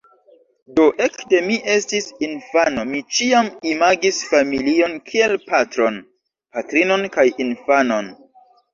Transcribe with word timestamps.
Do, 0.77 0.85
ekde 1.07 1.41
mi 1.49 1.57
estis 1.73 2.07
infano, 2.29 2.87
mi 2.95 3.03
ĉiam 3.19 3.53
imagis 3.75 4.25
familion 4.33 4.99
kiel 5.13 5.37
patron, 5.53 6.03
patrinon 6.59 7.09
kaj 7.19 7.31
infanon. 7.51 8.15